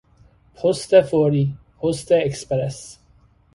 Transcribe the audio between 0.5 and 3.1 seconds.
پست فوری، پست اکسپرس